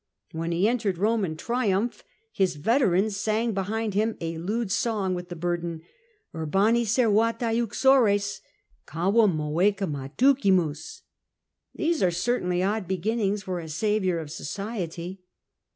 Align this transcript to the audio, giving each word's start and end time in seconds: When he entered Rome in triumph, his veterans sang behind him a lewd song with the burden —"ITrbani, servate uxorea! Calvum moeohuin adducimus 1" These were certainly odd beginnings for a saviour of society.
When 0.31 0.51
he 0.51 0.67
entered 0.67 0.97
Rome 0.97 1.23
in 1.23 1.37
triumph, 1.37 2.03
his 2.31 2.55
veterans 2.55 3.17
sang 3.17 3.53
behind 3.53 3.93
him 3.93 4.17
a 4.19 4.39
lewd 4.39 4.71
song 4.71 5.13
with 5.13 5.29
the 5.29 5.35
burden 5.35 5.83
—"ITrbani, 6.33 6.87
servate 6.87 7.61
uxorea! 7.63 8.41
Calvum 8.87 9.37
moeohuin 9.37 9.75
adducimus 10.09 11.01
1" 11.03 11.05
These 11.85 12.01
were 12.01 12.09
certainly 12.09 12.63
odd 12.63 12.87
beginnings 12.87 13.43
for 13.43 13.59
a 13.59 13.69
saviour 13.69 14.17
of 14.17 14.31
society. 14.31 15.21